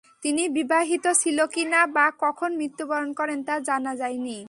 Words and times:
তিনি 0.23 0.43
বিবাহিত 0.49 1.05
ছিল 1.21 1.37
কিনা 1.53 1.81
বা 1.95 2.05
কখন 2.19 2.49
মৃত্যুবরণ 2.57 3.09
করেন 3.13 3.39
তা 3.43 3.55
জানা 3.67 3.93
যায়নি। 3.95 4.37